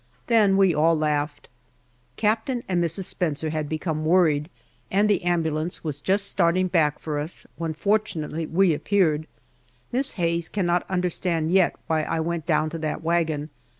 [0.25, 1.47] Then we all laughed!
[2.17, 3.03] Captain and Mrs.
[3.03, 4.49] Spencer had become worried,
[4.89, 9.27] and the ambulance was just starting back for us when fortunately we appeared.
[9.91, 13.51] Miss Hayes cannot understand yet why I went down to that wagon.